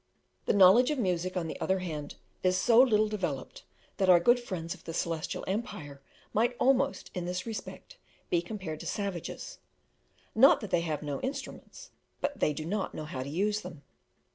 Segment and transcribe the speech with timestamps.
[0.47, 3.65] The knowledge of music, on the other hand, is so little developed,
[3.97, 6.01] that our good friends of the Celestial Empire
[6.33, 7.97] might almost, in this respect,
[8.31, 9.59] be compared to savages
[10.33, 13.83] not that they have no instruments, but they do not know how to use them.